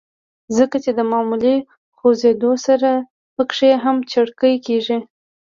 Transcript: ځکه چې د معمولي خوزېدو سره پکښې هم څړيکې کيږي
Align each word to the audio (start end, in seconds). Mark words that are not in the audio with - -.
ځکه 0.57 0.77
چې 0.83 0.91
د 0.97 0.99
معمولي 1.11 1.55
خوزېدو 1.97 2.51
سره 2.67 2.89
پکښې 3.35 3.71
هم 3.83 3.97
څړيکې 4.11 4.51
کيږي 4.65 4.97